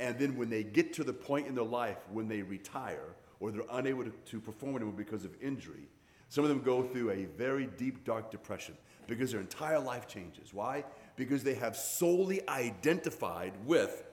[0.00, 3.50] And then when they get to the point in their life when they retire or
[3.50, 5.88] they're unable to, to perform anymore because of injury,
[6.28, 10.52] some of them go through a very deep, dark depression because their entire life changes.
[10.52, 10.84] Why?
[11.16, 14.04] Because they have solely identified with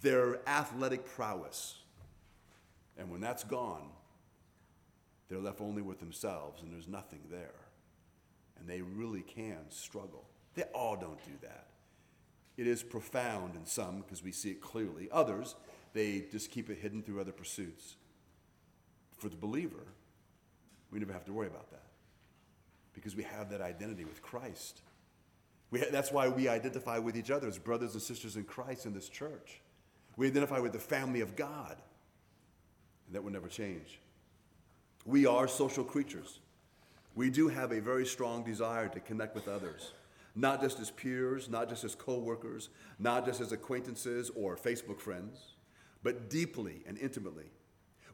[0.00, 1.76] their athletic prowess.
[2.96, 3.88] And when that's gone,
[5.28, 7.54] they're left only with themselves and there's nothing there.
[8.60, 10.24] And they really can struggle.
[10.54, 11.66] They all don't do that.
[12.56, 15.08] It is profound in some because we see it clearly.
[15.10, 15.54] Others,
[15.94, 17.96] they just keep it hidden through other pursuits.
[19.16, 19.86] For the believer,
[20.90, 21.84] we never have to worry about that
[22.92, 24.82] because we have that identity with Christ.
[25.74, 28.92] Ha- that's why we identify with each other as brothers and sisters in Christ in
[28.92, 29.60] this church.
[30.16, 31.76] We identify with the family of God,
[33.06, 34.00] and that will never change.
[35.06, 36.40] We are social creatures.
[37.14, 39.92] We do have a very strong desire to connect with others,
[40.34, 42.68] not just as peers, not just as co workers,
[42.98, 45.54] not just as acquaintances or Facebook friends,
[46.02, 47.50] but deeply and intimately.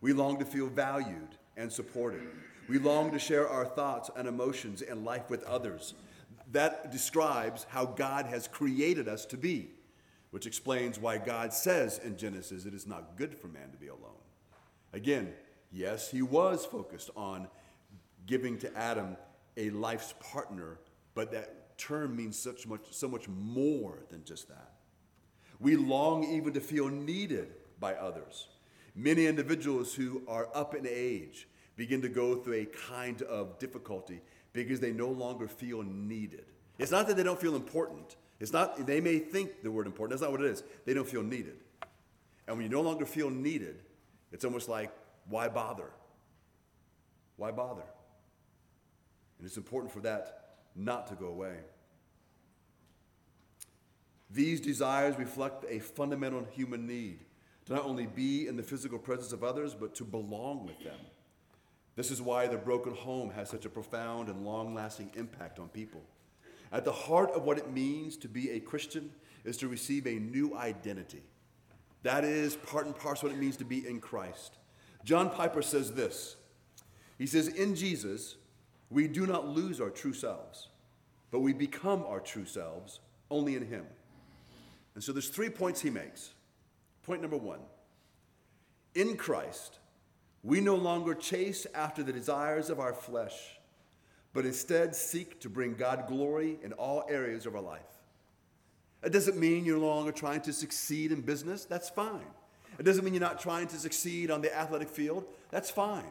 [0.00, 2.22] We long to feel valued and supported.
[2.68, 5.94] We long to share our thoughts and emotions and life with others.
[6.52, 9.70] That describes how God has created us to be,
[10.30, 13.88] which explains why God says in Genesis it is not good for man to be
[13.88, 14.22] alone.
[14.92, 15.32] Again,
[15.72, 17.48] yes, he was focused on
[18.26, 19.16] giving to Adam
[19.56, 20.78] a life's partner,
[21.14, 24.72] but that term means such much, so much more than just that.
[25.58, 28.48] We long even to feel needed by others.
[28.94, 34.20] Many individuals who are up in age begin to go through a kind of difficulty
[34.52, 36.46] because they no longer feel needed.
[36.78, 38.16] It's not that they don't feel important.
[38.40, 40.18] It's not, they may think the word important.
[40.18, 40.62] That's not what it is.
[40.84, 41.56] They don't feel needed.
[42.46, 43.82] And when you no longer feel needed,
[44.32, 44.90] it's almost like,
[45.28, 45.90] why bother?
[47.36, 47.82] Why bother?
[49.38, 51.56] And it's important for that not to go away.
[54.30, 57.20] These desires reflect a fundamental human need
[57.66, 60.98] to not only be in the physical presence of others, but to belong with them.
[61.96, 65.68] This is why the broken home has such a profound and long lasting impact on
[65.68, 66.02] people.
[66.70, 69.10] At the heart of what it means to be a Christian
[69.44, 71.22] is to receive a new identity.
[72.02, 74.58] That is part and parcel what it means to be in Christ.
[75.04, 76.36] John Piper says this
[77.18, 78.36] He says, In Jesus,
[78.90, 80.68] we do not lose our true selves,
[81.30, 83.86] but we become our true selves only in Him.
[84.94, 86.30] And so there's three points he makes.
[87.02, 87.60] Point number one
[88.94, 89.78] In Christ,
[90.42, 93.58] we no longer chase after the desires of our flesh,
[94.32, 97.82] but instead seek to bring God glory in all areas of our life.
[99.04, 101.64] It doesn't mean you're no longer trying to succeed in business.
[101.64, 102.26] That's fine.
[102.78, 105.26] It doesn't mean you're not trying to succeed on the athletic field.
[105.50, 106.10] That's fine.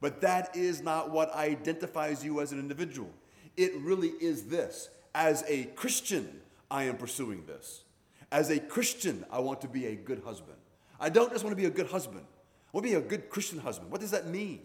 [0.00, 3.10] But that is not what identifies you as an individual.
[3.56, 4.88] It really is this.
[5.14, 6.40] As a Christian,
[6.70, 7.82] I am pursuing this.
[8.30, 10.58] As a Christian, I want to be a good husband.
[11.00, 12.24] I don't just want to be a good husband.
[12.24, 13.90] I want to be a good Christian husband.
[13.90, 14.60] What does that mean?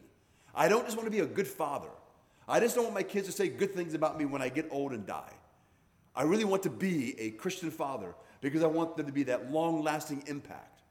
[0.54, 1.90] I don't just want to be a good father.
[2.48, 4.68] I just don't want my kids to say good things about me when I get
[4.72, 5.34] old and die.
[6.16, 9.52] I really want to be a Christian father because I want there to be that
[9.52, 10.82] long lasting impact.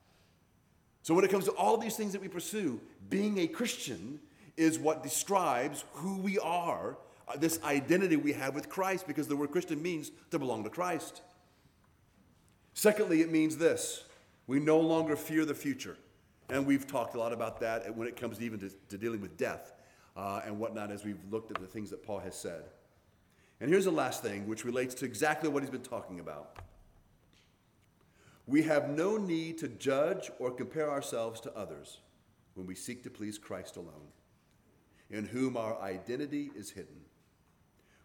[1.03, 4.20] So, when it comes to all these things that we pursue, being a Christian
[4.57, 6.96] is what describes who we are,
[7.28, 10.70] uh, this identity we have with Christ, because the word Christian means to belong to
[10.70, 11.22] Christ.
[12.74, 14.05] Secondly, it means this
[14.46, 15.96] we no longer fear the future.
[16.48, 19.36] And we've talked a lot about that when it comes even to, to dealing with
[19.36, 19.72] death
[20.16, 22.64] uh, and whatnot as we've looked at the things that Paul has said.
[23.61, 26.57] And here's the last thing, which relates to exactly what he's been talking about.
[28.46, 31.98] We have no need to judge or compare ourselves to others
[32.55, 34.09] when we seek to please Christ alone,
[35.11, 37.01] in whom our identity is hidden.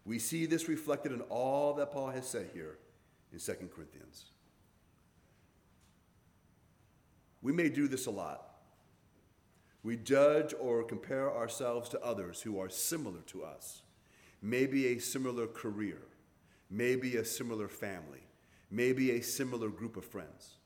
[0.04, 2.78] We see this reflected in all that Paul has said here
[3.32, 4.26] in 2 Corinthians.
[7.42, 8.42] We may do this a lot.
[9.82, 13.82] We judge or compare ourselves to others who are similar to us,
[14.42, 15.98] maybe a similar career,
[16.70, 18.26] maybe a similar family,
[18.70, 20.56] maybe a similar group of friends.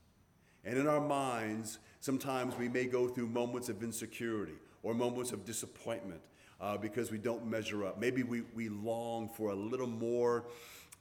[0.64, 5.44] And in our minds, sometimes we may go through moments of insecurity or moments of
[5.44, 6.20] disappointment
[6.60, 7.98] uh, because we don't measure up.
[7.98, 10.44] Maybe we, we long for a little more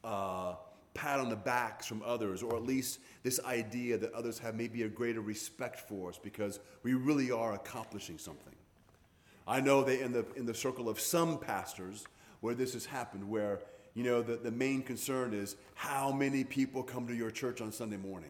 [0.04, 0.56] uh,
[0.94, 4.84] pat on the backs from others, or at least this idea that others have maybe
[4.84, 8.56] a greater respect for us because we really are accomplishing something.
[9.48, 12.06] I know that in the, in the circle of some pastors
[12.42, 13.62] where this has happened, where
[13.96, 17.72] you know the, the main concern is how many people come to your church on
[17.72, 18.30] Sunday morning.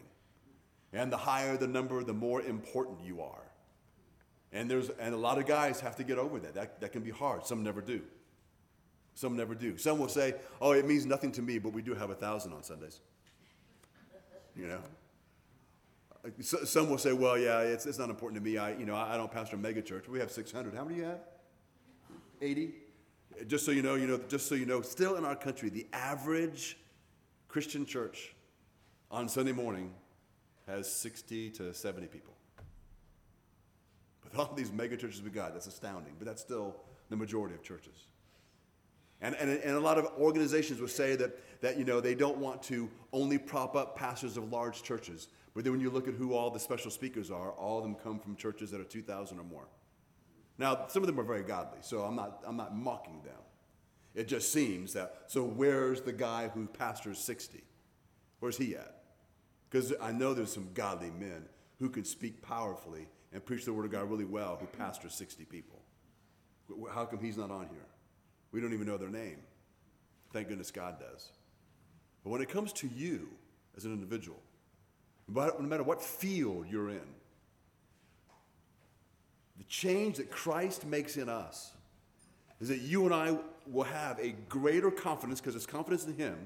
[0.92, 3.49] And the higher the number, the more important you are.
[4.52, 6.54] And, there's, and a lot of guys have to get over that.
[6.54, 6.80] that.
[6.80, 7.46] That can be hard.
[7.46, 8.02] Some never do.
[9.14, 9.76] Some never do.
[9.76, 12.52] Some will say, oh, it means nothing to me, but we do have a thousand
[12.52, 13.00] on Sundays.
[14.56, 14.80] You know?
[16.42, 18.58] Some will say, well, yeah, it's, it's not important to me.
[18.58, 20.08] I, you know, I don't pastor a mega church.
[20.08, 20.74] We have 600.
[20.74, 21.20] How many do you have?
[22.42, 22.74] 80?
[23.46, 25.86] Just so you know, you know, just so you know, still in our country, the
[25.92, 26.76] average
[27.48, 28.34] Christian church
[29.10, 29.92] on Sunday morning
[30.66, 32.34] has 60 to 70 people.
[34.30, 36.76] With all these mega churches we got, that's astounding, but that's still
[37.08, 38.06] the majority of churches.
[39.20, 42.38] And, and, and a lot of organizations would say that, that you know, they don't
[42.38, 45.28] want to only prop up pastors of large churches.
[45.54, 47.94] But then when you look at who all the special speakers are, all of them
[47.96, 49.66] come from churches that are 2,000 or more.
[50.56, 53.34] Now, some of them are very godly, so I'm not, I'm not mocking them.
[54.14, 57.62] It just seems that, so where's the guy who pastors 60?
[58.40, 59.02] Where's he at?
[59.68, 61.44] Because I know there's some godly men
[61.78, 65.44] who can speak powerfully and preach the word of God really well who pastors 60
[65.44, 65.80] people.
[66.92, 67.86] How come he's not on here?
[68.52, 69.38] We don't even know their name.
[70.32, 71.30] Thank goodness God does.
[72.22, 73.28] But when it comes to you
[73.76, 74.40] as an individual,
[75.28, 77.00] no matter what field you're in,
[79.58, 81.72] the change that Christ makes in us
[82.60, 86.36] is that you and I will have a greater confidence because it's confidence in Him.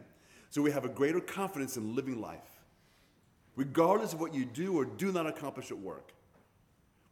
[0.51, 2.63] So we have a greater confidence in living life,
[3.57, 6.13] regardless of what you do or do not accomplish at work,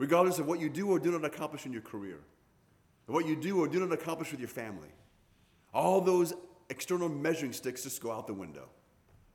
[0.03, 2.19] regardless of what you do or do not accomplish in your career
[3.07, 4.89] what you do or do not accomplish with your family.
[5.73, 6.33] All those
[6.71, 8.69] external measuring sticks just go out the window.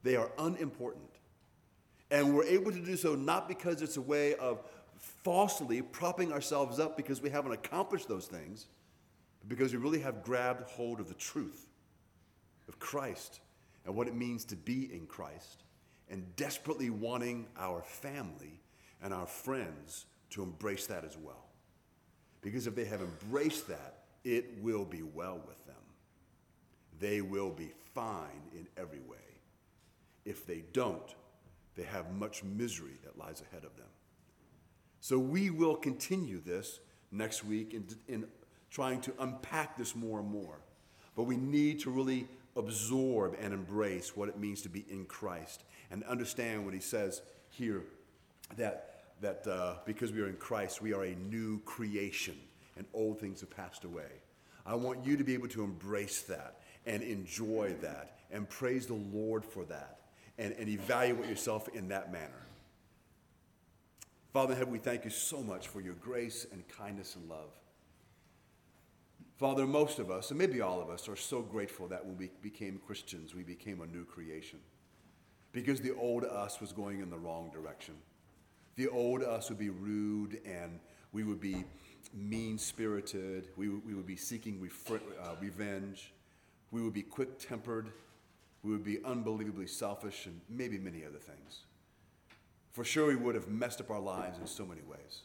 [0.04, 1.12] They are unimportant.
[2.10, 4.64] And we're able to do so not because it's a way of
[4.98, 8.68] falsely propping ourselves up because we haven't accomplished those things,
[9.40, 11.68] but because we really have grabbed hold of the truth
[12.68, 13.40] of Christ
[13.86, 15.64] and what it means to be in Christ,
[16.10, 18.60] and desperately wanting our family
[19.02, 21.46] and our friends to embrace that as well.
[22.42, 25.76] Because if they have embraced that, it will be well with them.
[27.00, 29.18] They will be fine in every way.
[30.26, 31.16] If they don't,
[31.76, 33.88] they have much misery that lies ahead of them.
[35.00, 36.80] So we will continue this
[37.12, 38.28] next week in, in
[38.70, 40.60] trying to unpack this more and more.
[41.16, 45.64] But we need to really absorb and embrace what it means to be in Christ
[45.92, 47.84] and understand what he says here
[48.58, 52.36] that that uh, because we are in Christ, we are a new creation
[52.76, 54.22] and old things have passed away.
[54.66, 58.94] I want you to be able to embrace that and enjoy that and praise the
[58.94, 60.00] Lord for that
[60.38, 62.46] and, and evaluate yourself in that manner.
[64.34, 67.50] Father in heaven, we thank you so much for your grace and kindness and love.
[69.38, 72.30] Father, most of us, and maybe all of us, are so grateful that when we
[72.42, 74.60] became Christians, we became a new creation
[75.52, 77.96] because the old us was going in the wrong direction.
[78.78, 80.80] The old us would be rude and
[81.12, 81.66] we would be
[82.14, 83.50] mean spirited.
[83.58, 86.14] We, we would be seeking refre- uh, revenge.
[86.72, 87.92] We would be quick tempered.
[88.64, 91.64] We would be unbelievably selfish and maybe many other things.
[92.72, 95.22] For sure, we would have messed up our lives in so many ways.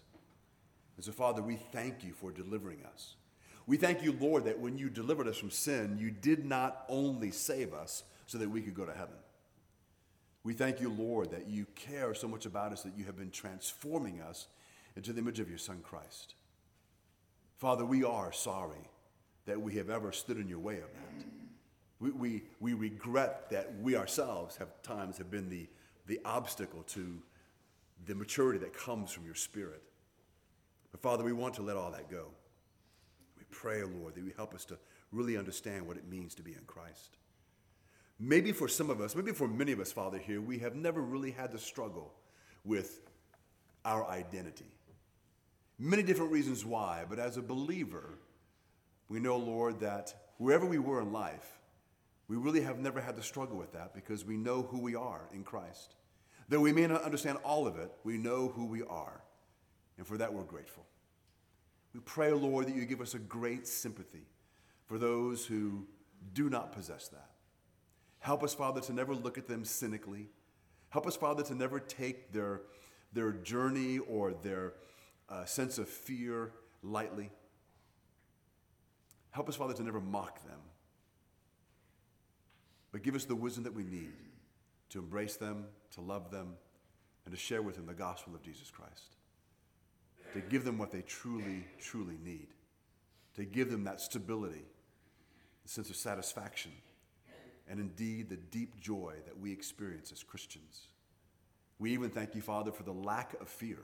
[0.97, 3.17] And so, Father, we thank you for delivering us.
[3.67, 7.31] We thank you, Lord, that when you delivered us from sin, you did not only
[7.31, 9.15] save us so that we could go to heaven.
[10.45, 13.31] We thank you, Lord, that you care so much about us that you have been
[13.31, 14.49] transforming us
[14.97, 16.35] into the image of your Son, Christ.
[17.59, 18.91] Father, we are sorry
[19.47, 21.27] that we have ever stood in your way of that.
[22.01, 25.69] We, we, we regret that we ourselves have times have been the,
[26.07, 27.23] the obstacle to
[28.07, 29.83] the maturity that comes from your Spirit.
[30.91, 32.27] But Father, we want to let all that go.
[33.39, 34.79] We pray, Lord, that you help us to
[35.13, 37.17] really understand what it means to be in Christ.
[38.25, 41.01] Maybe for some of us, maybe for many of us, Father, here, we have never
[41.01, 42.15] really had to struggle
[42.65, 43.01] with
[43.85, 44.77] our identity.
[45.77, 48.21] Many different reasons why, but as a believer,
[49.09, 51.59] we know, Lord, that wherever we were in life,
[52.29, 55.29] we really have never had to struggle with that because we know who we are
[55.35, 55.97] in Christ.
[56.49, 59.21] Though we may not understand all of it, we know who we are.
[59.99, 60.87] And for that, we're grateful.
[61.93, 64.29] We pray, Lord, that you give us a great sympathy
[64.87, 65.89] for those who
[66.33, 67.32] do not possess that.
[68.23, 70.29] Help us, Father, to never look at them cynically.
[70.91, 72.61] Help us, Father, to never take their,
[73.13, 74.75] their journey or their
[75.29, 76.53] uh, sense of fear
[76.85, 77.33] lightly.
[79.33, 80.61] Help us, Father, to never mock them.
[82.93, 84.13] But give us the wisdom that we need
[84.91, 85.65] to embrace them,
[85.95, 86.55] to love them,
[87.25, 89.17] and to share with them the gospel of Jesus Christ.
[90.35, 92.47] To give them what they truly, truly need.
[93.35, 94.65] To give them that stability,
[95.65, 96.71] the sense of satisfaction
[97.69, 100.89] and indeed the deep joy that we experience as Christians.
[101.79, 103.79] We even thank you, Father, for the lack of fear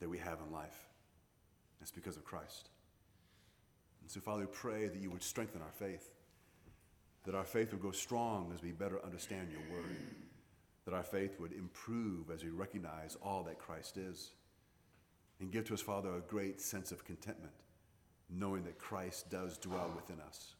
[0.00, 0.88] that we have in life.
[1.80, 2.70] It's because of Christ.
[4.00, 6.10] And so, Father, we pray that you would strengthen our faith,
[7.24, 9.96] that our faith would grow strong as we better understand your word,
[10.84, 14.30] that our faith would improve as we recognize all that Christ is,
[15.40, 17.52] and give to us, Father, a great sense of contentment,
[18.30, 20.54] knowing that Christ does dwell within us.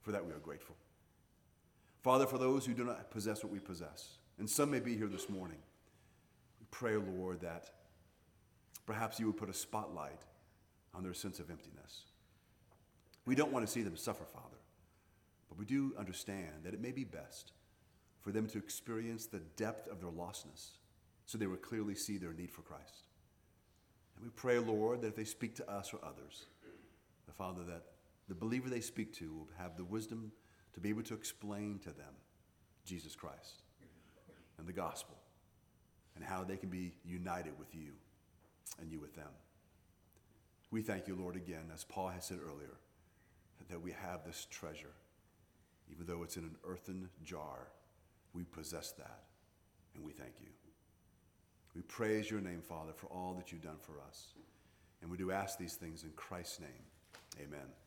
[0.00, 0.74] For that, we are grateful.
[2.02, 5.06] Father, for those who do not possess what we possess, and some may be here
[5.06, 5.58] this morning,
[6.58, 7.70] we pray, Lord, that
[8.86, 10.22] perhaps you would put a spotlight
[10.94, 12.04] on their sense of emptiness.
[13.26, 14.56] We don't want to see them suffer, Father,
[15.48, 17.52] but we do understand that it may be best
[18.22, 20.70] for them to experience the depth of their lostness
[21.26, 23.04] so they will clearly see their need for Christ.
[24.16, 26.46] And we pray, Lord, that if they speak to us or others,
[27.26, 27.84] the Father, that
[28.28, 30.32] the believer they speak to will have the wisdom
[30.74, 32.14] to be able to explain to them
[32.84, 33.62] Jesus Christ
[34.58, 35.16] and the gospel
[36.14, 37.92] and how they can be united with you
[38.80, 39.30] and you with them.
[40.70, 42.78] We thank you, Lord, again, as Paul has said earlier,
[43.68, 44.94] that we have this treasure.
[45.90, 47.68] Even though it's in an earthen jar,
[48.32, 49.24] we possess that,
[49.94, 50.48] and we thank you.
[51.74, 54.34] We praise your name, Father, for all that you've done for us.
[55.02, 56.68] And we do ask these things in Christ's name.
[57.40, 57.80] Amen.